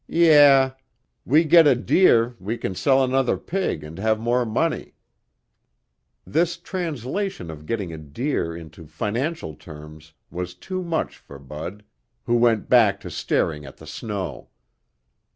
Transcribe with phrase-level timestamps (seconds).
[0.07, 0.71] "Yeah.
[1.27, 4.95] We get a deer we can sell another pig and have more money."
[6.25, 11.83] This translation of getting a deer into financial terms was too much for Bud,
[12.23, 14.49] who went back to staring at the snow.